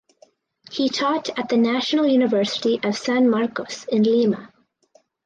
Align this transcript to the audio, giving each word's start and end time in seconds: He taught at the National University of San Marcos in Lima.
He 0.71 0.89
taught 0.89 1.29
at 1.37 1.49
the 1.49 1.57
National 1.57 2.07
University 2.07 2.79
of 2.83 2.97
San 2.97 3.29
Marcos 3.29 3.83
in 3.85 4.01
Lima. 4.01 4.51